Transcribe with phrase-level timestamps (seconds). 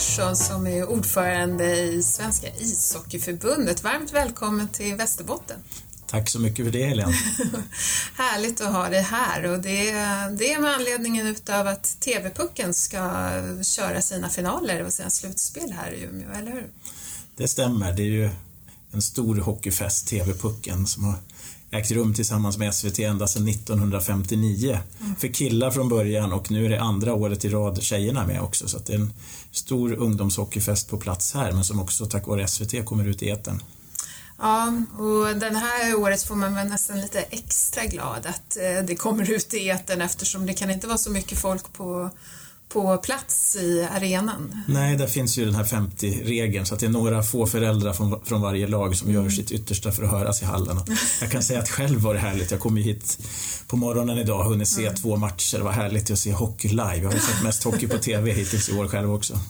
[0.00, 3.84] Larsson som är ordförande i Svenska ishockeyförbundet.
[3.84, 5.56] Varmt välkommen till Västerbotten.
[6.06, 7.12] Tack så mycket för det Helene.
[8.14, 9.92] Härligt att ha dig här och det,
[10.38, 13.30] det är med anledningen utav att TV-pucken ska
[13.62, 16.66] köra sina finaler och sina slutspel här i Umeå, eller hur?
[17.36, 18.30] Det stämmer, det är ju
[18.92, 21.14] en stor hockeyfest, TV-pucken, som har
[21.70, 24.78] ägt rum tillsammans med SVT ända sedan 1959.
[25.00, 25.16] Mm.
[25.16, 28.68] För killar från början och nu är det andra året i rad tjejerna med också.
[28.68, 29.12] Så det är en
[29.52, 33.62] stor ungdomshockeyfest på plats här men som också tack vare SVT kommer ut i etern.
[34.38, 38.96] Ja, och den här året får man väl nästan lite extra glad att eh, det
[38.96, 42.10] kommer ut i etern eftersom det kan inte vara så mycket folk på
[42.72, 44.62] på plats i arenan.
[44.68, 48.24] Nej, där finns ju den här 50-regeln så att det är några få föräldrar från,
[48.24, 50.76] från varje lag som gör sitt yttersta för att höras i hallen.
[51.20, 52.50] Jag kan säga att själv var det härligt.
[52.50, 53.18] Jag kom ju hit
[53.66, 54.94] på morgonen idag och hunnit se mm.
[54.94, 55.58] två matcher.
[55.58, 56.96] Det var härligt att se hockey live.
[56.96, 59.40] Jag har ju sett mest hockey på TV hittills i år själv också.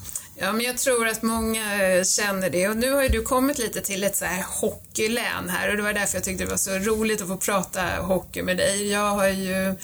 [0.43, 3.59] Ja, men jag tror att många eh, känner det och nu har ju du kommit
[3.59, 6.57] lite till ett så här hockeylän här och det var därför jag tyckte det var
[6.57, 8.91] så roligt att få prata hockey med dig.
[8.91, 9.75] Jag har ju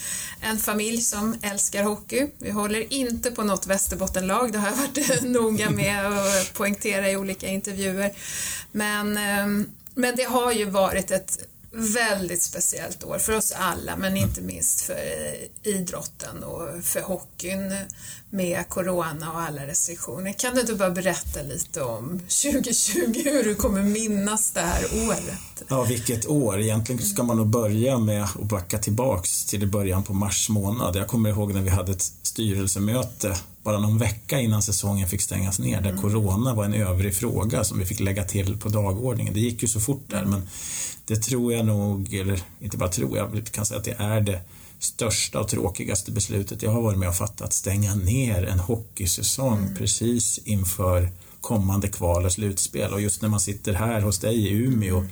[0.40, 2.26] en familj som älskar hockey.
[2.38, 7.10] Vi håller inte på något Västerbottenlag, det har jag varit eh, noga med att poängtera
[7.10, 8.12] i olika intervjuer.
[8.72, 11.38] Men, ehm, men det har ju varit ett
[11.76, 17.74] väldigt speciellt år för oss alla, men inte minst för eh, idrotten och för hockeyn
[18.36, 20.32] med corona och alla restriktioner.
[20.32, 25.64] Kan du inte bara berätta lite om 2020, hur du kommer minnas det här året?
[25.68, 26.60] Ja, vilket år.
[26.60, 30.96] Egentligen ska man nog börja med att backa tillbaks till början på mars månad.
[30.96, 35.58] Jag kommer ihåg när vi hade ett styrelsemöte bara någon vecka innan säsongen fick stängas
[35.58, 36.02] ner där mm.
[36.02, 39.34] corona var en övrig fråga som vi fick lägga till på dagordningen.
[39.34, 40.48] Det gick ju så fort där men
[41.06, 44.40] det tror jag nog, eller inte bara tror jag, kan säga att det är det
[44.78, 49.58] största och tråkigaste beslutet jag har varit med och fattat, att stänga ner en hockeysäsong
[49.58, 49.74] mm.
[49.74, 51.10] precis inför
[51.40, 52.92] kommande kval och slutspel.
[52.92, 55.10] Och just när man sitter här hos dig i Umeå mm.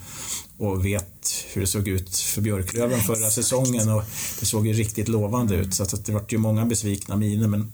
[0.57, 4.03] och vet hur det såg ut för Björklöven förra säsongen och
[4.39, 7.71] det såg ju riktigt lovande ut så att det vart ju många besvikna miner men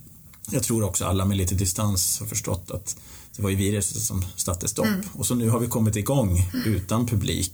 [0.50, 2.96] jag tror också alla med lite distans har förstått att
[3.36, 4.86] det var ju viruset som satte stopp.
[4.86, 5.02] Mm.
[5.12, 6.74] Och så nu har vi kommit igång mm.
[6.74, 7.52] utan publik.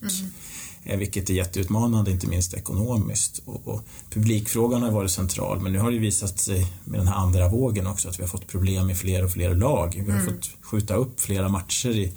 [0.85, 3.41] Eh, vilket är jätteutmanande, inte minst ekonomiskt.
[3.45, 3.81] Och, och,
[4.11, 7.87] publikfrågan har varit central, men nu har det visat sig med den här andra vågen
[7.87, 10.03] också att vi har fått problem i fler och fler lag.
[10.07, 10.35] Vi har mm.
[10.35, 12.13] fått skjuta upp flera matcher i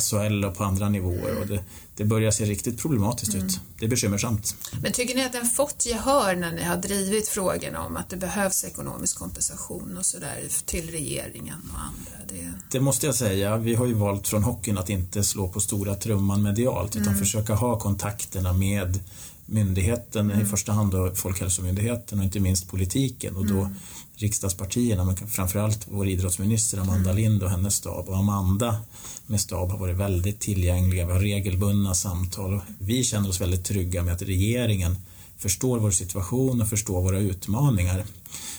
[0.00, 1.64] SHL och på andra nivåer och det,
[1.96, 3.46] det börjar se riktigt problematiskt mm.
[3.46, 3.60] ut.
[3.78, 4.56] Det är bekymmersamt.
[4.82, 8.16] Men tycker ni att den fått gehör när ni har drivit frågorna om att det
[8.16, 12.26] behövs ekonomisk kompensation och sådär till regeringen och andra?
[12.28, 12.52] Det...
[12.70, 12.80] det...
[12.80, 13.56] måste jag säga.
[13.56, 17.18] Vi har ju valt från hockeyn att inte slå på stora trumman medialt utan mm.
[17.18, 18.98] försöka ha kontakterna med
[19.46, 20.42] myndigheten, mm.
[20.42, 23.74] i första hand då Folkhälsomyndigheten och inte minst politiken och då mm.
[24.16, 27.22] riksdagspartierna, men framförallt vår idrottsminister Amanda mm.
[27.22, 28.08] Lind och hennes stab.
[28.08, 28.80] Och Amanda
[29.26, 33.64] med stab har varit väldigt tillgängliga, vi har regelbundna samtal och vi känner oss väldigt
[33.64, 34.96] trygga med att regeringen
[35.38, 38.04] förstår vår situation och förstår våra utmaningar.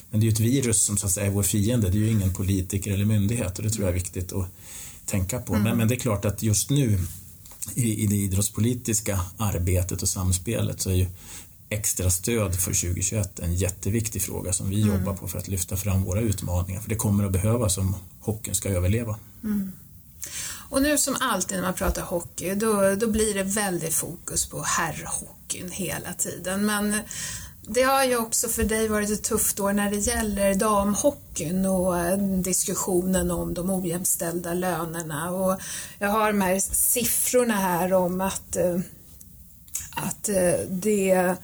[0.09, 1.99] Men det är ju ett virus som så att säga är vår fiende, det är
[1.99, 4.47] ju ingen politiker eller myndighet och det tror jag är viktigt att
[5.05, 5.53] tänka på.
[5.53, 5.63] Mm.
[5.63, 6.99] Men, men det är klart att just nu
[7.75, 11.07] i, i det idrottspolitiska arbetet och samspelet så är ju
[11.69, 14.95] extra stöd för 2021 en jätteviktig fråga som vi mm.
[14.95, 16.81] jobbar på för att lyfta fram våra utmaningar.
[16.81, 19.15] För det kommer att behövas om hockeyn ska överleva.
[19.43, 19.71] Mm.
[20.69, 24.63] Och nu som alltid när man pratar hockey, då, då blir det väldigt fokus på
[24.63, 26.65] herrhockeyn hela tiden.
[26.65, 26.99] Men
[27.69, 31.99] det har ju också för dig varit ett tufft år när det gäller damhockeyn och
[31.99, 35.31] eh, diskussionen om de ojämställda lönerna.
[35.31, 35.61] Och
[35.99, 38.79] jag har de här siffrorna här om att, eh,
[39.95, 41.35] att eh, det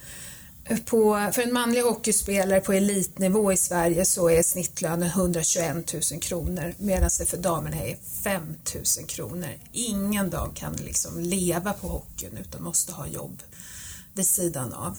[0.86, 6.74] på, för en manlig hockeyspelare på elitnivå i Sverige så är snittlönen 121 000 kronor
[6.78, 8.56] medan det för damerna är 5
[8.98, 9.50] 000 kronor.
[9.72, 13.44] Ingen dam kan liksom leva på hockeyn utan måste ha jobb
[14.14, 14.98] vid sidan av.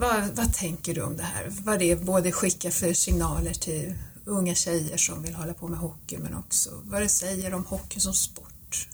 [0.00, 1.52] Vad, vad tänker du om det här?
[1.64, 3.94] Vad det både skickar för signaler till
[4.24, 8.00] unga tjejer som vill hålla på med hockey men också vad det säger om hockey
[8.00, 8.88] som sport?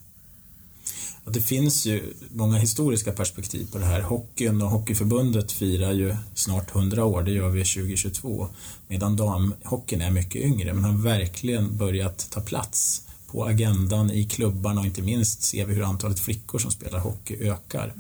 [1.24, 4.00] Ja, det finns ju många historiska perspektiv på det här.
[4.00, 8.48] Hockeyn och Hockeyförbundet firar ju snart 100 år, det gör vi 2022,
[8.88, 14.80] medan damhockeyn är mycket yngre men har verkligen börjat ta plats på agendan i klubbarna
[14.80, 17.94] och inte minst ser vi hur antalet flickor som spelar hockey ökar.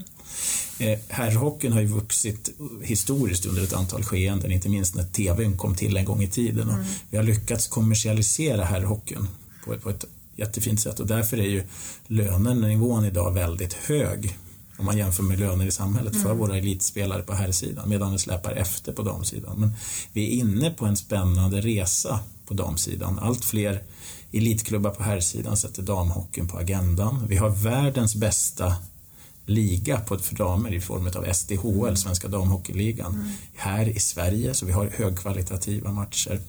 [0.78, 2.50] Eh, herrhockeyn har ju vuxit
[2.82, 6.70] historiskt under ett antal skeenden, inte minst när TVn kom till en gång i tiden.
[6.70, 6.84] Mm.
[7.10, 9.28] vi har lyckats kommersialisera herrhockeyn
[9.64, 10.04] på, på ett
[10.36, 11.64] jättefint sätt och därför är ju
[12.06, 14.36] lönenivån idag väldigt hög
[14.78, 16.24] om man jämför med löner i samhället mm.
[16.24, 19.60] för våra elitspelare på här sidan medan vi släpar efter på damsidan.
[19.60, 19.72] Men
[20.12, 23.18] vi är inne på en spännande resa på damsidan.
[23.18, 23.82] Allt fler
[24.32, 27.26] elitklubbar på herrsidan sätter damhockeyn på agendan.
[27.28, 28.76] Vi har världens bästa
[29.46, 33.26] liga på för damer i form av SDHL, Svenska Damhockeyligan, mm.
[33.54, 34.54] här i Sverige.
[34.54, 36.40] Så vi har högkvalitativa matcher.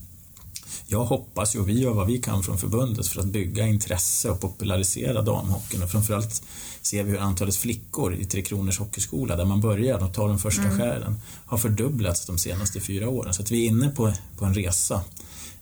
[0.88, 4.30] Jag hoppas ju, och vi gör vad vi kan från förbundet för att bygga intresse
[4.30, 6.44] och popularisera damhockeyn och framförallt
[6.82, 10.40] ser vi hur antalet flickor i Tre Kronors Hockeyskola, där man börjar och tar den
[10.40, 10.78] första mm.
[10.78, 11.16] skären,
[11.46, 13.34] har fördubblats de senaste fyra åren.
[13.34, 15.02] Så att vi är inne på, på en resa.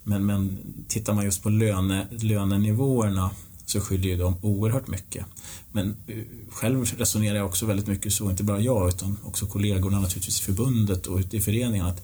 [0.03, 0.57] Men, men
[0.87, 3.31] tittar man just på löne, lönenivåerna
[3.65, 5.25] så skiljer ju de oerhört mycket.
[5.71, 6.17] Men eh,
[6.49, 10.43] själv resonerar jag också väldigt mycket så, inte bara jag utan också kollegorna naturligtvis i
[10.43, 12.01] förbundet och ute i föreningen att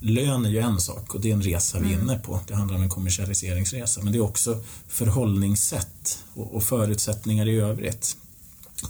[0.00, 2.04] lön är ju en sak och det är en resa vi är mm.
[2.04, 2.40] inne på.
[2.46, 8.16] Det handlar om en kommersialiseringsresa men det är också förhållningssätt och förutsättningar i övrigt.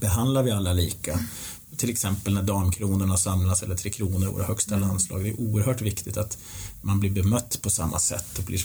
[0.01, 1.21] Behandlar vi alla lika?
[1.77, 4.89] Till exempel när Damkronorna samlas eller Tre Kronor, våra högsta mm.
[4.89, 5.25] landslag.
[5.25, 6.39] Det är oerhört viktigt att
[6.83, 8.61] man blir bemött på samma sätt och blir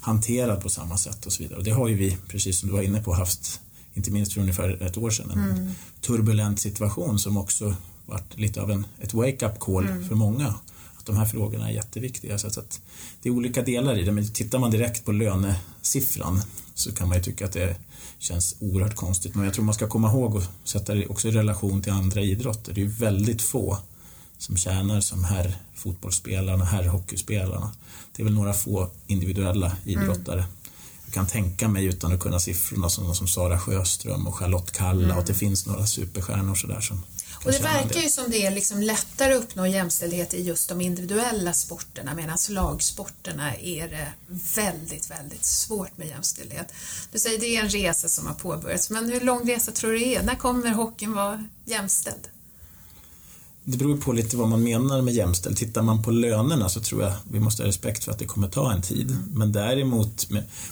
[0.00, 1.58] hanterad på samma sätt och så vidare.
[1.58, 3.60] Och det har ju vi, precis som du var inne på, haft
[3.94, 5.72] inte minst för ungefär ett år sedan, en mm.
[6.00, 7.74] turbulent situation som också
[8.06, 10.08] varit lite av en, ett wake-up call mm.
[10.08, 10.54] för många.
[10.98, 12.38] Att de här frågorna är jätteviktiga.
[12.38, 12.80] Så att
[13.22, 16.42] det är olika delar i det, men tittar man direkt på lönesiffran
[16.74, 17.76] så kan man ju tycka att det
[18.20, 19.34] känns oerhört konstigt.
[19.34, 22.20] Men jag tror man ska komma ihåg och sätta det också i relation till andra
[22.20, 22.72] idrotter.
[22.72, 23.78] Det är väldigt få
[24.38, 27.72] som tjänar som herr fotbollsspelarna, herrhockeyspelarna.
[28.16, 30.40] Det är väl några få individuella idrottare.
[30.40, 30.50] Mm.
[31.04, 35.04] Jag kan tänka mig utan att kunna siffrorna sådana som Sara Sjöström och Charlotte Kalla
[35.04, 35.10] mm.
[35.10, 37.02] och att det finns några superstjärnor sådär som
[37.44, 40.80] och det verkar ju som det är liksom lättare att uppnå jämställdhet i just de
[40.80, 44.12] individuella sporterna medan lagsporterna är det
[44.56, 46.72] väldigt, väldigt svårt med jämställdhet.
[47.12, 49.98] Du säger det är en resa som har påbörjats, men hur lång resa tror du
[49.98, 50.22] det är?
[50.22, 52.28] När kommer hockeyn vara jämställd?
[53.64, 55.56] Det beror på lite vad man menar med jämställd.
[55.56, 58.48] Tittar man på lönerna så tror jag vi måste ha respekt för att det kommer
[58.48, 59.10] ta en tid.
[59.10, 59.22] Mm.
[59.34, 60.28] Men däremot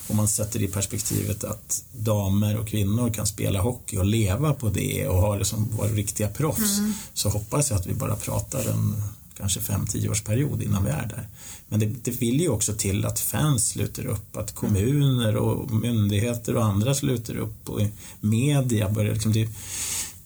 [0.09, 4.69] om man sätter i perspektivet att damer och kvinnor kan spela hockey och leva på
[4.69, 6.93] det och ha det som vara riktiga proffs mm.
[7.15, 9.03] så hoppas jag att vi bara pratar en
[9.39, 11.29] kanske 5-10 års period innan vi är där.
[11.69, 16.57] Men det, det vill ju också till att fans sluter upp, att kommuner och myndigheter
[16.57, 17.81] och andra sluter upp och
[18.21, 19.49] media börjar liksom det,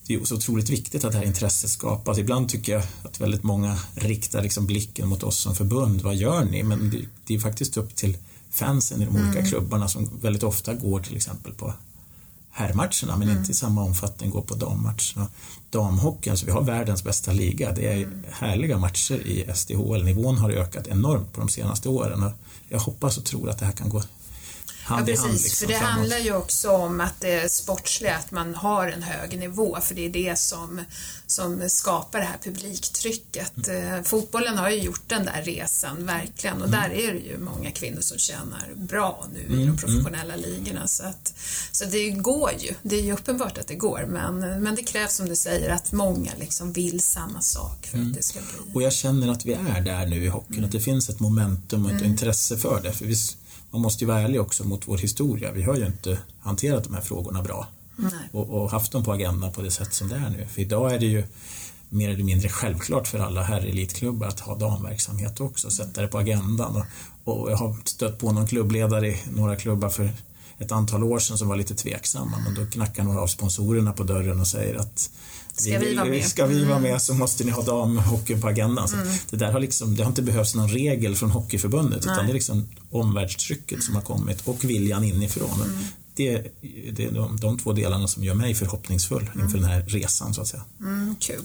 [0.07, 2.17] det är så otroligt viktigt att det här intresset skapas.
[2.17, 6.01] Ibland tycker jag att väldigt många riktar liksom blicken mot oss som förbund.
[6.01, 6.63] Vad gör ni?
[6.63, 8.17] Men det, det är faktiskt upp till
[8.51, 9.45] fansen i de olika mm.
[9.45, 11.73] klubbarna som väldigt ofta går till exempel på
[12.51, 13.37] herrmatcherna men mm.
[13.37, 15.27] inte i samma omfattning går på dammatcherna.
[15.69, 17.71] Damhockeyn, alltså vi har världens bästa liga.
[17.71, 18.23] Det är mm.
[18.31, 20.03] härliga matcher i SDHL.
[20.03, 22.31] Nivån har ökat enormt på de senaste åren.
[22.69, 24.03] Jag hoppas och tror att det här kan gå
[24.83, 25.33] hand ja, precis, hand.
[25.33, 25.93] Liksom, för det framåt.
[25.93, 30.05] handlar ju också om att det sportsliga, att man har en hög nivå, för det
[30.05, 30.81] är det som,
[31.27, 33.67] som skapar det här publiktrycket.
[33.67, 33.93] Mm.
[33.93, 36.79] Eh, fotbollen har ju gjort den där resan, verkligen, och mm.
[36.81, 39.53] där är det ju många kvinnor som tjänar bra nu mm.
[39.53, 39.77] i de mm.
[39.77, 40.87] professionella ligorna.
[40.87, 41.33] Så, att,
[41.71, 45.15] så det går ju, det är ju uppenbart att det går, men, men det krävs
[45.15, 48.13] som du säger att många liksom vill samma sak för att mm.
[48.13, 48.73] det ska bli...
[48.73, 51.85] Och jag känner att vi är där nu i hockeyn, att det finns ett momentum
[51.85, 52.93] och ett intresse för det.
[52.93, 53.15] För vi,
[53.73, 55.51] man måste ju vara ärlig också mot vår historia.
[55.51, 57.67] Vi har ju inte hanterat de här frågorna bra
[58.31, 60.47] och, och, haft dem på agendan på det sätt som det är nu.
[60.47, 61.23] För idag är det ju
[61.89, 66.17] mer eller mindre självklart för alla här elitklubbar att ha damverksamhet också, sätta det på
[66.17, 66.83] agendan.
[67.23, 70.11] Och, och jag har stött på någon klubbledare i några klubbar för
[70.57, 74.03] ett antal år sedan som var lite tveksamma men då knackar några av sponsorerna på
[74.03, 75.09] dörren och säger att
[75.55, 76.25] Ska vi vara med?
[76.25, 78.87] Ska vi vara med så måste ni ha damhockeyn på agendan.
[78.87, 79.07] Så mm.
[79.29, 82.13] det där har liksom, det har inte behövts någon regel från Hockeyförbundet Nej.
[82.13, 85.61] utan det är liksom omvärldstrycket som har kommit och viljan inifrån.
[85.61, 85.83] Mm.
[86.15, 86.47] Det,
[86.91, 89.61] det är de, de två delarna som gör mig förhoppningsfull inför mm.
[89.61, 90.63] den här resan så att säga.
[90.79, 91.43] Mm, kul.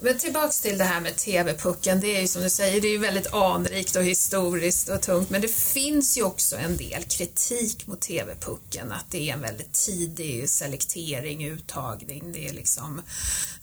[0.00, 2.92] Men tillbaks till det här med TV-pucken, det är ju som du säger, det är
[2.92, 7.86] ju väldigt anrikt och historiskt och tungt, men det finns ju också en del kritik
[7.86, 13.02] mot TV-pucken, att det är en väldigt tidig selektering, uttagning, det är liksom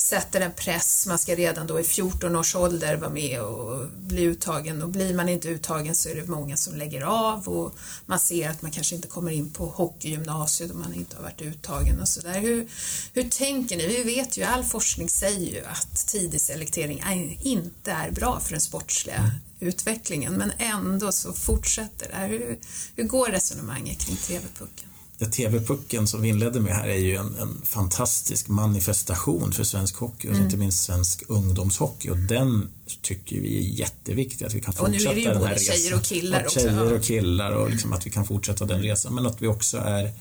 [0.04, 4.24] sätter en press, man ska redan då i 14 års ålder vara med och bli
[4.24, 4.82] uttagen.
[4.84, 7.48] Och blir man inte uttagen så är det många som lägger av.
[7.48, 7.76] Och
[8.06, 11.42] man ser att man kanske inte kommer in på hockeygymnasiet om man inte har varit
[11.42, 12.40] uttagen och sådär.
[12.40, 12.68] Hur,
[13.14, 13.88] hur tänker ni?
[13.88, 17.04] Vi vet ju, all forskning säger ju att tidig selektering
[17.42, 22.28] inte är bra för den sportsliga utvecklingen men ändå så fortsätter det.
[22.28, 22.60] Hur,
[22.96, 24.90] hur går resonemanget kring TV-pucken?
[25.32, 30.28] TV-pucken som vi inledde med här är ju en, en fantastisk manifestation för svensk hockey
[30.28, 30.46] och mm.
[30.46, 32.70] inte minst svensk ungdomshockey och den
[33.02, 35.54] tycker vi är jätteviktig att vi kan fortsätta den här resan.
[35.54, 36.60] Och nu är det ju både tjejer och killar också.
[36.60, 39.78] Tjejer och killar och liksom att vi kan fortsätta den resan men att vi också
[39.78, 40.12] är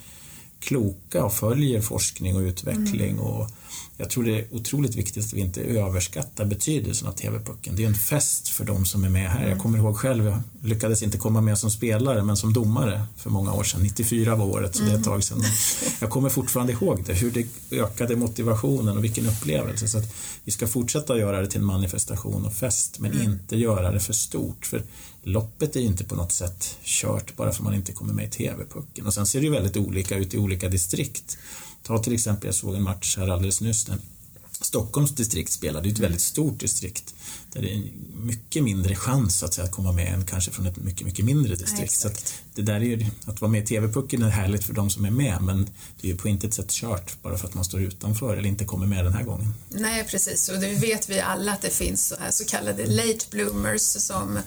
[0.61, 3.21] kloka och följer forskning och utveckling mm.
[3.21, 3.51] och
[4.03, 7.77] jag tror det är otroligt viktigt att vi inte överskattar betydelsen av TV-pucken.
[7.77, 9.49] Det är en fest för de som är med här.
[9.49, 13.31] Jag kommer ihåg själv, jag lyckades inte komma med som spelare men som domare för
[13.31, 13.83] många år sedan.
[13.83, 15.43] 94 var året, så det är ett tag sedan.
[16.01, 19.89] Jag kommer fortfarande ihåg det, hur det ökade motivationen och vilken upplevelse.
[19.89, 23.33] Så att vi ska fortsätta göra det till en manifestation och fest men mm.
[23.33, 24.67] inte göra det för stort.
[24.67, 24.83] För
[25.23, 28.31] loppet är ju inte på något sätt kört bara för man inte kommer med i
[28.31, 29.07] TV-pucken.
[29.07, 31.39] Och sen ser det ju väldigt olika ut i olika distrikt.
[31.83, 33.91] Ta till exempel, jag såg en match här alldeles nyss
[34.65, 37.15] Stockholms distrikt spelade, det är ett väldigt stort distrikt
[37.53, 37.83] där det är
[38.15, 41.55] mycket mindre chans att, säga, att komma med än kanske från ett mycket, mycket mindre
[41.55, 41.93] distrikt.
[41.93, 44.75] Ja, så att det där är ju, att vara med i TV-pucken är härligt för
[44.75, 47.55] de som är med men det är ju på intet sätt kört bara för att
[47.55, 49.55] man står utanför eller inte kommer med den här gången.
[49.69, 53.27] Nej precis och det vet vi alla att det finns så, här, så kallade late
[53.31, 54.39] bloomers som,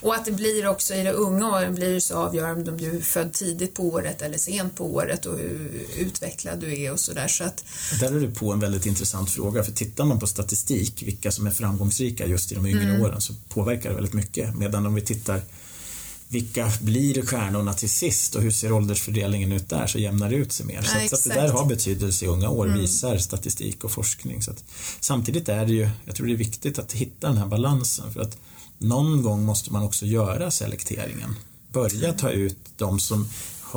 [0.00, 2.96] och att det blir också i de unga åren blir det så avgörande om du
[2.96, 7.00] är född tidigt på året eller sent på året och hur utvecklad du är och
[7.00, 7.28] sådär.
[7.28, 7.64] Så att...
[8.00, 11.46] Där är du på en väldigt intressant fråga för tittar man på statistik vilka som
[11.46, 13.02] är framgångsrika just i de yngre mm.
[13.02, 15.40] åren så påverkar det väldigt mycket medan om vi tittar
[16.28, 20.52] vilka blir stjärnorna till sist och hur ser åldersfördelningen ut där så jämnar det ut
[20.52, 20.74] sig mer.
[20.74, 22.78] Ja, så, att det där har betydelse i unga år, mm.
[22.78, 24.42] visar statistik och forskning.
[24.42, 24.64] Så att,
[25.00, 28.20] samtidigt är det ju, jag tror det är viktigt att hitta den här balansen för
[28.20, 28.38] att
[28.78, 31.34] någon gång måste man också göra selekteringen.
[31.72, 33.28] Börja ta ut de som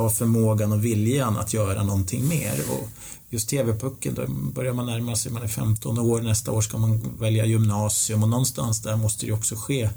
[0.02, 2.54] har förmågan och viljan att göra någonting mer.
[2.70, 2.88] Och
[3.28, 7.16] just TV-pucken, då börjar man närma sig, man är 15 år, nästa år ska man
[7.18, 9.90] välja gymnasium och någonstans där måste det också ske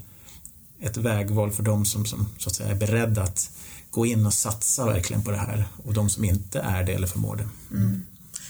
[0.81, 3.51] ett vägval för de som, som så att säga, är beredda att
[3.89, 7.07] gå in och satsa verkligen på det här och de som inte är det eller
[7.07, 7.75] förmår det.
[7.75, 8.05] Mm.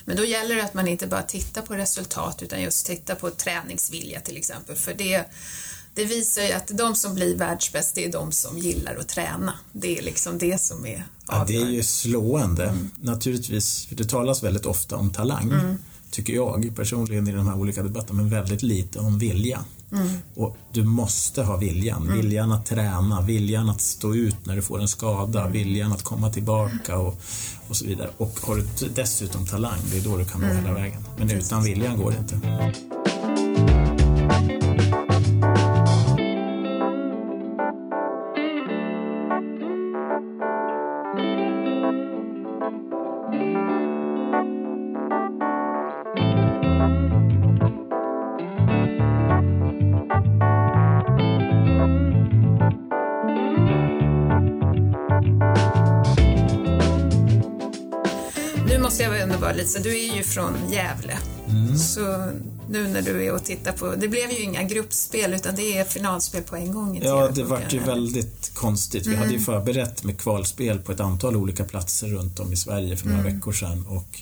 [0.06, 3.30] Men då gäller det att man inte bara tittar på resultat utan just tittar på
[3.30, 5.26] träningsvilja till exempel för det
[5.94, 9.54] det visar ju att de som blir världsbäst, det är de som gillar att träna.
[9.72, 11.28] Det är liksom det som är avgörande.
[11.28, 12.66] Ja, det är ju slående.
[12.66, 12.90] Mm.
[13.02, 15.78] Naturligtvis, det talas väldigt ofta om talang, mm.
[16.12, 19.66] tycker jag personligen i de här olika debatterna, men väldigt lite om vilja.
[19.92, 20.10] Mm.
[20.36, 22.02] Och du måste ha viljan.
[22.02, 22.18] Mm.
[22.18, 25.52] Viljan att träna, viljan att stå ut när du får en skada, mm.
[25.52, 27.22] viljan att komma tillbaka och,
[27.68, 28.10] och så vidare.
[28.18, 30.74] Och har du dessutom talang, det är då du kan nå hela mm.
[30.74, 31.04] vägen.
[31.18, 33.11] Men utan viljan går det inte.
[59.72, 61.18] Lisa, du är ju från Gävle.
[61.50, 61.78] Mm.
[61.78, 62.32] Så
[62.70, 65.84] nu när du är och tittar på, det blev ju inga gruppspel utan det är
[65.86, 67.00] finalspel på en gång.
[67.04, 69.06] Ja, det vart ju väldigt konstigt.
[69.06, 69.20] Vi mm.
[69.20, 73.08] hade ju förberett med kvalspel på ett antal olika platser runt om i Sverige för
[73.08, 73.36] några mm.
[73.36, 74.22] veckor sedan och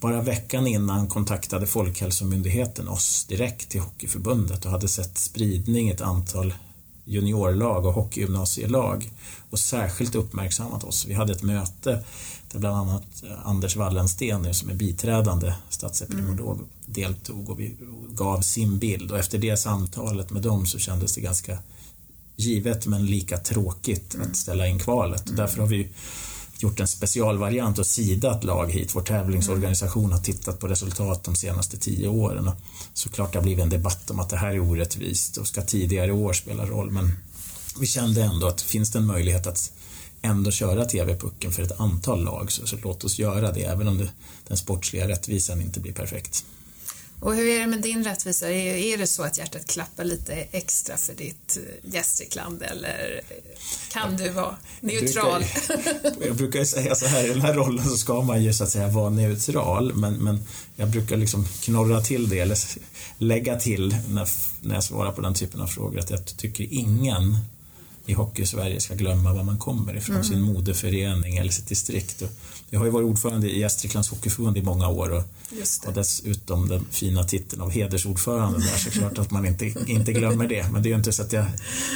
[0.00, 6.54] bara veckan innan kontaktade Folkhälsomyndigheten oss direkt till Hockeyförbundet och hade sett spridning ett antal
[7.04, 9.10] juniorlag och hockeygymnasielag
[9.50, 11.06] och särskilt uppmärksammat oss.
[11.06, 12.04] Vi hade ett möte
[12.52, 16.68] där bland annat eh, Anders Wallensten som är biträdande statsepidemiolog mm.
[16.86, 17.76] deltog och vi
[18.10, 21.58] gav sin bild och efter det samtalet med dem så kändes det ganska
[22.36, 24.26] givet men lika tråkigt mm.
[24.26, 25.26] att ställa in kvalet.
[25.26, 25.36] Mm.
[25.36, 25.88] Därför har vi
[26.58, 28.94] gjort en specialvariant och sidat lag hit.
[28.94, 32.48] Vår tävlingsorganisation har tittat på resultat de senaste tio åren.
[32.48, 32.54] Och
[32.94, 36.12] såklart det har blivit en debatt om att det här är orättvist och ska tidigare
[36.12, 37.12] år spela roll men
[37.80, 39.72] vi kände ändå att finns det en möjlighet att
[40.22, 43.98] ändå köra TV-pucken för ett antal lag så, så låt oss göra det även om
[43.98, 44.08] det,
[44.48, 46.44] den sportsliga rättvisan inte blir perfekt.
[47.20, 48.50] Och hur är det med din rättvisa?
[48.50, 53.20] Är, är det så att hjärtat klappar lite extra för ditt eh, Gästrikland eller
[53.92, 55.44] kan du vara neutral?
[55.68, 58.52] Jag brukar, jag brukar säga så här, i den här rollen så ska man ju
[58.52, 60.46] så att säga vara neutral men, men
[60.76, 62.58] jag brukar liksom knorra till det eller
[63.18, 64.28] lägga till när,
[64.60, 67.38] när jag svarar på den typen av frågor att jag tycker ingen
[68.10, 70.24] i Hockey-Sverige ska glömma var man kommer ifrån, mm.
[70.24, 72.22] sin moderförening eller sitt distrikt.
[72.22, 72.28] Och
[72.70, 75.22] jag har ju varit ordförande i Gästriklands Hockeyförbund i många år och,
[75.86, 80.48] och dessutom den fina titeln av hedersordförande där, så klart att man inte, inte glömmer
[80.48, 80.72] det.
[80.72, 81.44] Men det är ju inte så att jag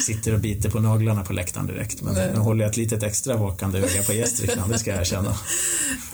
[0.07, 2.03] sitter och biter på naglarna på läktaren direkt.
[2.03, 5.37] Men nu håller jag ett litet extra vakande öga på Gästrikland, det ska jag erkänna.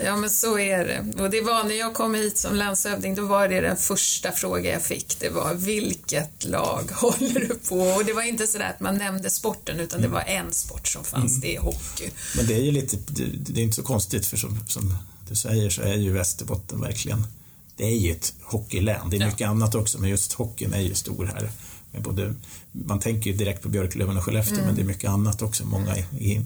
[0.05, 1.23] Ja, men så är det.
[1.23, 4.73] Och det var när jag kom hit som landshövding, då var det den första frågan
[4.73, 5.19] jag fick.
[5.19, 7.79] Det var vilket lag håller du på?
[7.79, 11.03] Och det var inte så att man nämnde sporten, utan det var en sport som
[11.03, 11.41] fanns, mm.
[11.41, 12.09] det är hockey.
[12.37, 14.95] Men det är ju lite, det, är inte så konstigt för som, som
[15.29, 17.27] du säger så är ju Västerbotten verkligen,
[17.75, 19.09] det är ju ett hockeylän.
[19.09, 19.47] Det är mycket ja.
[19.47, 21.51] annat också, men just hockeyn är ju stor här.
[21.91, 22.33] Med både,
[22.71, 24.65] man tänker ju direkt på Björklöven och Skellefteå, mm.
[24.65, 25.65] men det är mycket annat också.
[25.65, 25.95] Många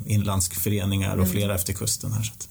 [0.06, 1.30] inlandsföreningar och mm.
[1.30, 2.24] flera efter kusten här.
[2.24, 2.50] Så att,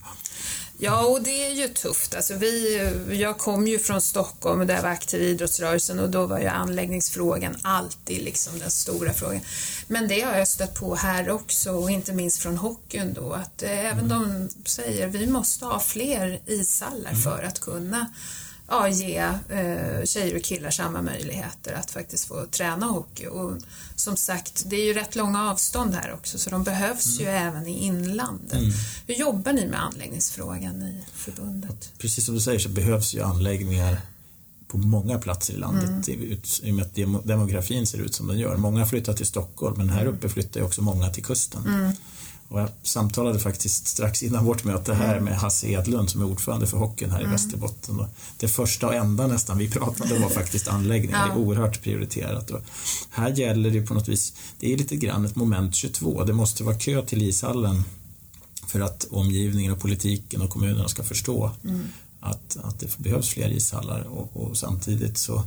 [0.78, 2.14] Ja, och det är ju tufft.
[2.14, 2.78] Alltså vi,
[3.21, 6.47] jag kom ju från Stockholm där jag var aktiv i idrottsrörelsen och då var ju
[6.47, 9.40] anläggningsfrågan alltid liksom den stora frågan.
[9.88, 13.62] Men det har jag stött på här också och inte minst från hockeyn då att
[13.62, 18.07] eh, även de säger vi måste ha fler ishallar för att kunna
[18.68, 19.16] ja, ge
[19.49, 23.26] eh, tjejer och killar samma möjligheter att faktiskt få träna hockey.
[23.26, 23.52] Och
[23.97, 27.66] som sagt, det är ju rätt långa avstånd här också så de behövs ju även
[27.66, 28.52] i inlandet.
[28.59, 28.71] Mm.
[29.06, 31.92] Hur jobbar ni med anläggningsfrågan i förbundet?
[31.99, 34.00] Precis som du säger så behövs ju anläggningar
[34.68, 36.21] på många platser i landet Mm.
[36.62, 38.56] i och med att demo- demografin ser ut som den gör.
[38.56, 41.92] Många flyttar till Stockholm men här uppe flyttar ju också många till kusten.
[42.54, 42.64] Mm.
[42.64, 45.25] Och jag samtalade faktiskt strax innan vårt möte här Mm.
[45.25, 48.00] med Hasse Edlund som är ordförande för hockeyn här i Västerbotten.
[48.00, 48.06] Och
[48.38, 51.26] det första och enda nästan vi pratade om var faktiskt anläggningar.
[51.26, 52.50] Det är oerhört prioriterat.
[52.50, 52.61] Och
[53.11, 56.25] här gäller det på något vis, det är lite grann ett moment 22.
[56.25, 57.84] Det måste vara kö till ishallen
[58.66, 61.50] för att omgivningen och politiken och kommunerna ska förstå
[62.20, 65.44] att, att det behövs fler ishallar och, och samtidigt så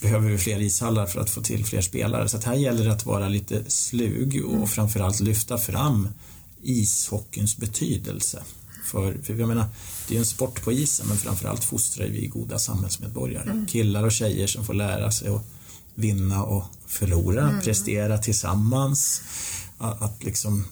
[0.00, 2.28] behöver vi fler ishallar för att få till fler spelare.
[2.28, 6.08] Så att här gäller det att vara lite slug och framförallt lyfta fram
[6.62, 8.42] ishockeyns betydelse.
[8.84, 9.66] För, för jag menar,
[10.08, 13.66] det är en sport på isen men framförallt fostrar vi goda samhällsmedborgare.
[13.68, 15.42] Killar och tjejer som får lära sig att
[15.94, 19.22] vinna och förlora, prestera tillsammans.
[19.78, 20.64] Att, att liksom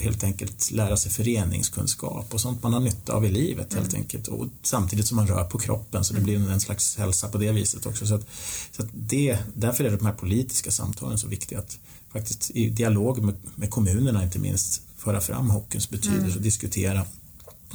[0.00, 4.28] helt enkelt lära sig föreningskunskap och sånt man har nytta av i livet helt enkelt.
[4.28, 7.52] Och samtidigt som man rör på kroppen så det blir en slags hälsa på det
[7.52, 8.06] viset också.
[8.06, 8.26] Så att,
[8.72, 11.78] så att det, därför är de här politiska samtalen så viktiga att
[12.12, 17.06] faktiskt i dialog med, med kommunerna inte minst föra fram hockeyns betydelse och diskutera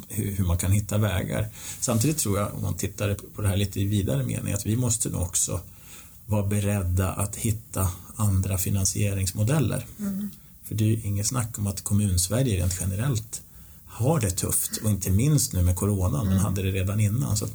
[0.08, 1.48] hur, hur man kan hitta vägar.
[1.80, 4.76] Samtidigt tror jag, om man tittar på det här lite i vidare mening, att vi
[4.76, 5.62] måste nog också
[6.26, 9.86] vara beredda att hitta andra finansieringsmodeller.
[10.68, 13.42] För det är ju inget snack om att kommunsverige rent generellt
[13.86, 17.38] har det tufft och inte minst nu med coronan, men hade det redan innan.
[17.38, 17.52] Så att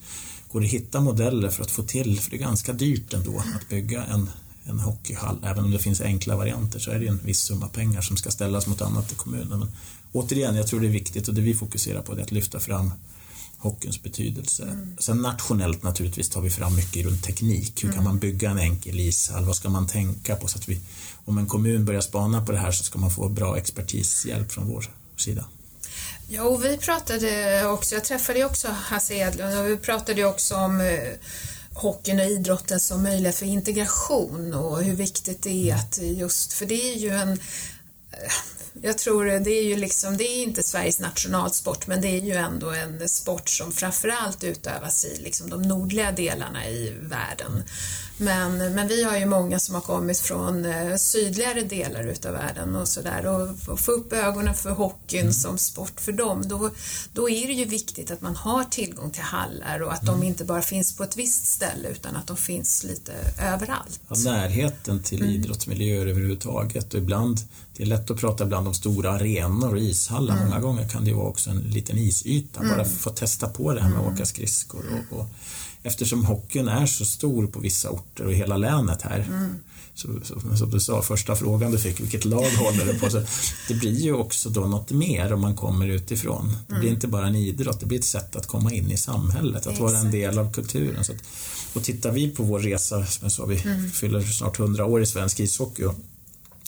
[0.53, 3.39] går det att hitta modeller för att få till, för det är ganska dyrt ändå
[3.39, 4.31] att bygga en,
[4.65, 8.01] en hockeyhall, även om det finns enkla varianter så är det en viss summa pengar
[8.01, 9.59] som ska ställas mot annat i kommunen.
[9.59, 9.71] Men
[10.13, 12.91] återigen, jag tror det är viktigt och det vi fokuserar på är att lyfta fram
[13.61, 14.79] hockeyns betydelse.
[14.99, 17.85] Sen nationellt naturligtvis tar vi fram mycket runt teknik.
[17.85, 19.45] Hur kan man bygga en enkel ishall?
[19.45, 20.49] Vad ska man tänka på?
[20.49, 20.81] Så att vi,
[21.31, 24.69] om en kommun börjar spana på det här så ska man få bra expertishjälp från
[24.69, 24.85] vår
[25.17, 25.45] sida.
[26.29, 30.27] Ja, och vi pratade också, jag träffade ju också Hasse Edlund och vi pratade ju
[30.27, 30.99] också om eh,
[31.75, 36.67] hockeyn och idrotten som möjlighet för integration och hur viktigt det är att just, för
[36.67, 38.33] det är ju en eh,
[38.83, 42.33] jag tror det är ju liksom, det är inte Sveriges nationalsport men det är ju
[42.33, 47.63] ändå en sport som framförallt utövas i liksom de nordliga delarna i världen.
[48.21, 52.77] Men, men vi har ju många som har kommit från eh, sydligare delar utav världen
[52.77, 56.49] och sådär och f- få upp ögonen för hockeyn som sport för dem.
[56.49, 56.71] Då,
[57.13, 60.45] då är det ju viktigt att man har tillgång till hallar och att de inte
[60.45, 64.01] bara finns på ett visst ställe utan att de finns lite överallt.
[64.09, 67.41] Ja, närheten till idrottsmiljöer överhuvudtaget och ibland,
[67.77, 70.45] det är lätt att prata ibland om stora arenor och ishallar.
[70.45, 73.81] Många gånger kan det ju vara också en liten isyta, bara få testa på det
[73.83, 74.85] här med att åka skridskor.
[75.11, 75.27] Och, och,
[75.83, 79.27] eftersom hockeyn är så stor på vissa orter och i hela länet här,
[79.95, 83.11] så, så, som du sa, första frågan du fick, vilket lag håller du på?
[83.11, 83.23] Så
[83.69, 86.57] det blir ju också då något mer om man kommer utifrån.
[86.69, 89.67] Det blir inte bara en idrott, det blir ett sätt att komma in i samhället,
[89.67, 91.05] att vara en del av kulturen.
[91.05, 91.19] Så att,
[91.75, 93.59] och tittar vi på vår resa, som jag sa, vi
[93.95, 95.95] fyller snart 100 år i svensk ishockey och,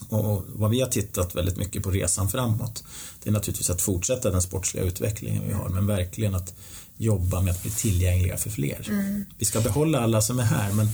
[0.09, 2.85] och vad vi har tittat väldigt mycket på resan framåt,
[3.23, 6.55] det är naturligtvis att fortsätta den sportsliga utvecklingen vi har, men verkligen att
[7.03, 8.87] jobba med att bli tillgängliga för fler.
[9.39, 10.89] Vi ska behålla alla som är här, men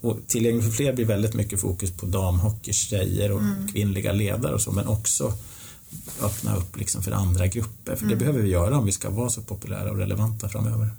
[0.00, 3.40] och tillgänglig för fler blir väldigt mycket fokus på damhockey, tjejer och
[3.72, 5.32] kvinnliga ledare och så, men också
[6.22, 9.30] öppna upp liksom för andra grupper, för det behöver vi göra om vi ska vara
[9.30, 10.90] så populära och relevanta framöver.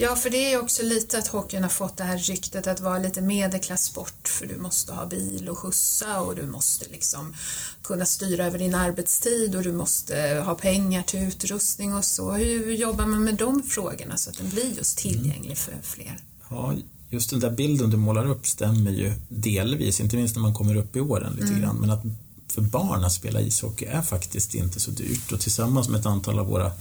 [0.00, 2.98] Ja, för det är också lite att hockeyn har fått det här ryktet att vara
[2.98, 7.34] lite medelklasssport för du måste ha bil och skjutsa och du måste liksom
[7.82, 12.32] kunna styra över din arbetstid och du måste ha pengar till utrustning och så.
[12.32, 16.18] Hur jobbar man med de frågorna så att den blir just tillgänglig för fler?
[16.50, 16.74] Ja,
[17.08, 20.76] just den där bilden du målar upp stämmer ju delvis, inte minst när man kommer
[20.76, 21.76] upp i åren lite grann.
[21.76, 22.02] Men att
[22.48, 26.38] för barn att spela ishockey är faktiskt inte så dyrt och tillsammans med ett antal
[26.38, 26.72] av våra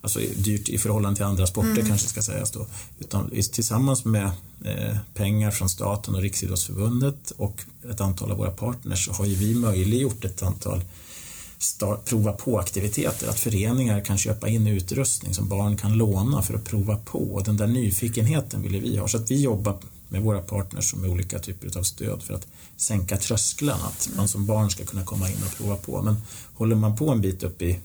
[0.00, 2.66] Alltså dyrt i förhållande till andra sporter kanske ska sägas då.
[2.98, 4.30] Utan tillsammans med
[4.64, 9.34] eh, pengar från staten och Riksidrottsförbundet och ett antal av våra partners så har ju
[9.34, 10.84] vi möjliggjort ett antal
[12.04, 13.28] prova på-aktiviteter.
[13.28, 17.42] Att föreningar kan köpa in utrustning som barn kan låna för att prova på.
[17.44, 19.08] Den där nyfikenheten vill vi ha.
[19.08, 19.78] Så att vi jobbar
[20.08, 23.84] med våra partners och med olika typer av stöd för att sänka trösklarna.
[23.84, 26.02] Att man som barn ska kunna komma in och prova på.
[26.02, 26.16] Men
[26.54, 27.78] håller man på en bit upp i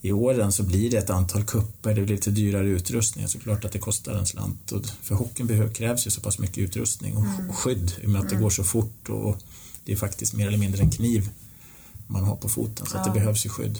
[0.00, 3.64] i åren så blir det ett antal kupper, det blir lite dyrare utrustning, så klart
[3.64, 4.72] att det kostar en slant.
[4.72, 7.50] Och för hockeyn krävs ju så pass mycket utrustning och, mm.
[7.50, 8.42] och skydd i och med att det mm.
[8.42, 9.36] går så fort och
[9.84, 11.28] det är faktiskt mer eller mindre en kniv
[12.06, 13.04] man har på foten, så ja.
[13.04, 13.78] det behövs ju skydd.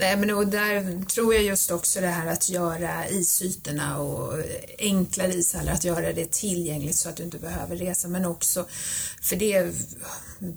[0.00, 4.34] Nej, men och där tror jag just också det här att göra isytorna och
[4.78, 8.66] enklare ishallar, att göra det tillgängligt så att du inte behöver resa, men också,
[9.22, 9.72] för det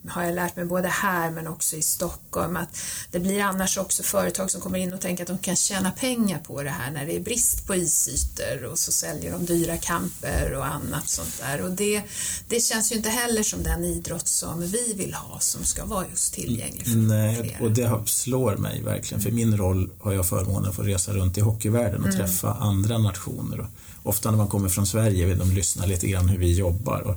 [0.08, 2.78] har jag lärt mig både här men också i Stockholm, att
[3.12, 6.40] det blir annars också företag som kommer in och tänker att de kan tjäna pengar
[6.40, 10.54] på det här när det är brist på isytor och så säljer de dyra kamper
[10.54, 11.62] och annat sånt där.
[11.62, 12.02] Och det,
[12.48, 16.06] det känns ju inte heller som den idrott som vi vill ha som ska vara
[16.10, 17.64] just tillgänglig för Nej, flera.
[17.64, 21.38] och det slår mig verkligen, för min roll har jag förmånen att få resa runt
[21.38, 22.18] i hockeyvärlden och mm.
[22.18, 23.60] träffa andra nationer.
[23.60, 23.68] Och
[24.04, 27.02] ofta när man kommer från Sverige vill de lyssna lite grann hur vi jobbar.
[27.02, 27.16] Och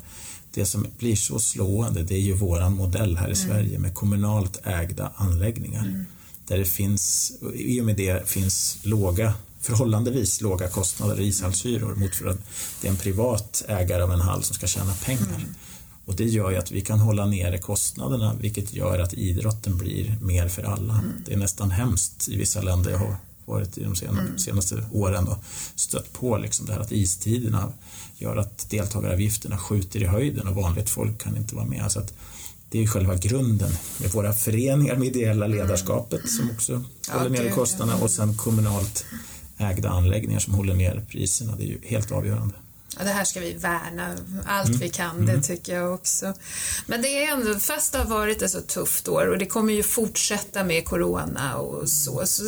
[0.54, 3.48] det som blir så slående det är ju våran modell här i mm.
[3.48, 5.84] Sverige med kommunalt ägda anläggningar.
[5.84, 6.04] Mm.
[6.46, 12.14] Där det finns, i och med det finns låga förhållandevis låga kostnader i ishallshyror mot
[12.14, 12.38] för att
[12.80, 15.46] det är en privat ägare av en hall som ska tjäna pengar.
[16.06, 20.18] Och det gör ju att vi kan hålla nere kostnaderna vilket gör att idrotten blir
[20.20, 20.94] mer för alla.
[20.94, 21.12] Mm.
[21.26, 24.38] Det är nästan hemskt i vissa länder jag har varit i de senaste, mm.
[24.38, 25.38] senaste åren och
[25.74, 27.72] stött på liksom det här att istiderna
[28.18, 31.92] gör att deltagaravgifterna skjuter i höjden och vanligt folk kan inte vara med.
[31.92, 32.14] Så att
[32.70, 36.30] det är själva grunden med våra föreningar med ideella ledarskapet mm.
[36.30, 39.04] som också håller nere kostnaderna och sen kommunalt
[39.58, 41.56] ägda anläggningar som håller ner priserna.
[41.56, 42.54] Det är ju helt avgörande.
[42.98, 44.80] Ja, det här ska vi värna allt mm.
[44.80, 45.42] vi kan, det mm.
[45.42, 46.34] tycker jag också.
[46.86, 49.72] Men det är ändå, fast det har varit ett så tufft år och det kommer
[49.72, 52.42] ju fortsätta med corona och så, så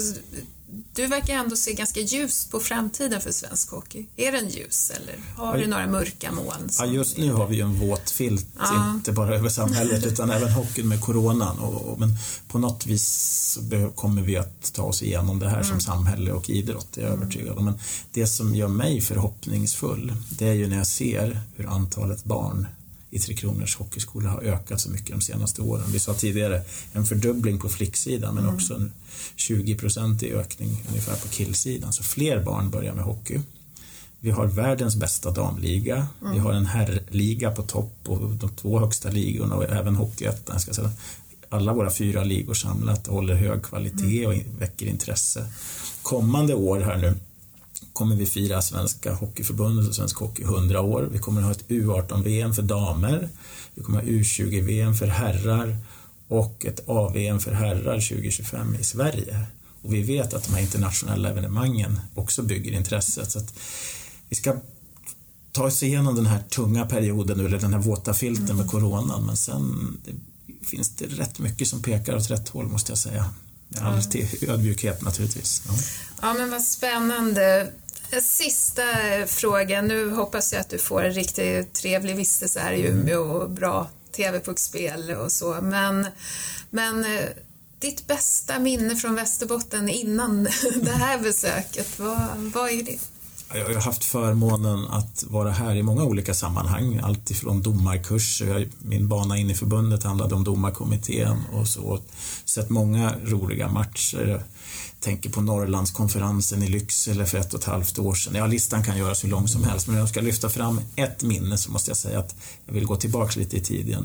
[0.93, 4.07] du verkar ändå se ganska ljust på framtiden för svensk hockey.
[4.17, 6.69] Är den ljus eller har du några mörka moln?
[6.79, 8.91] Ja, just nu har vi ju en våt filt, ja.
[8.95, 11.59] inte bara över samhället utan även hockeyn med coronan.
[11.59, 12.17] Och, och, men
[12.49, 13.59] på något vis
[13.95, 15.69] kommer vi att ta oss igenom det här mm.
[15.69, 17.23] som samhälle och idrott, det är jag mm.
[17.23, 17.65] övertygad om.
[17.65, 17.79] Men
[18.13, 22.67] det som gör mig förhoppningsfull, det är ju när jag ser hur antalet barn
[23.11, 25.85] i Tre Kronors hockeyskola har ökat så mycket de senaste åren.
[25.93, 28.55] Vi sa tidigare en fördubbling på flicksidan men mm.
[28.55, 28.93] också en
[29.37, 31.93] 20% i ökning ungefär på killsidan.
[31.93, 33.41] Så fler barn börjar med hockey.
[34.21, 36.07] Vi har världens bästa damliga.
[36.21, 36.33] Mm.
[36.33, 40.59] Vi har en herrliga på topp och de två högsta ligorna och även Hockeyettan.
[41.49, 45.47] Alla våra fyra ligor samlat håller hög kvalitet och väcker intresse.
[46.03, 47.15] Kommande år här nu
[47.99, 51.09] kommer vi fira Svenska Hockeyförbundet och Svensk Hockey 100 år.
[51.13, 53.29] Vi kommer ha ett U18-VM för damer.
[53.75, 55.77] Vi kommer ha U20-VM för herrar
[56.29, 59.45] och ett AVM för herrar 2025 i Sverige.
[59.83, 63.31] Och vi vet att de här internationella evenemangen också bygger intresset.
[63.31, 63.41] Så
[64.29, 64.57] vi ska
[65.53, 68.69] ta oss igenom den här tunga perioden, eller den här våta filten med mm.
[68.69, 70.13] coronan, men sen det,
[70.67, 73.31] finns det rätt mycket som pekar åt rätt håll måste jag säga.
[73.81, 75.63] Alltid ödmjukhet naturligtvis.
[75.69, 75.75] Ja.
[76.23, 77.73] ja, men vad spännande.
[78.23, 78.83] Sista
[79.27, 79.89] frågan.
[79.89, 82.99] Nu hoppas jag att du får en riktigt trevlig vistelse här i mm.
[82.99, 85.59] Umeå och bra TV-puckspel och så.
[85.63, 86.07] Men,
[86.71, 87.25] men eh,
[87.79, 90.45] ditt bästa minne från Västerbotten innan
[90.83, 92.99] det här besöket, vad, vad är det?
[93.55, 97.01] Jag har haft förmånen att vara här i många olika sammanhang.
[97.03, 102.01] Alltifrån domarkurser, min bana in i förbundet handlade om domarkommittén och så.
[102.45, 104.43] Sett många roliga matcher
[105.01, 108.35] tänker på Norrlandskonferensen i Lycksele för ett och ett halvt år sedan.
[108.35, 111.23] Ja, listan kan göras hur lång som helst, men om jag ska lyfta fram ett
[111.23, 112.35] minne så måste jag säga att
[112.67, 113.61] jag vill gå tillbaka lite i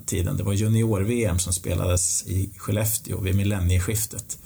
[0.06, 0.38] tiden.
[0.38, 4.38] Det var junior-VM som spelades i Skellefteå vid millennieskiftet.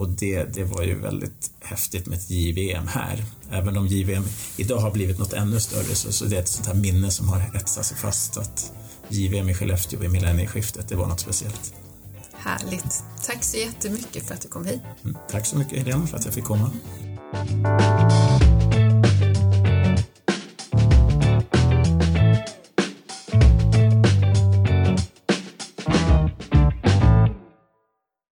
[0.00, 3.24] Och det, det var ju väldigt häftigt med ett JVM här.
[3.50, 4.24] Även om JVM
[4.56, 7.28] idag har blivit något ännu större så, så det är ett sånt här minne som
[7.28, 8.72] har etsat sig fast att
[9.08, 11.74] JVM i Skellefteå vid millennieskiftet, det var något speciellt.
[12.32, 13.04] Härligt.
[13.26, 14.80] Tack så jättemycket för att du kom hit.
[15.04, 16.70] Mm, tack så mycket Helena för att jag fick komma.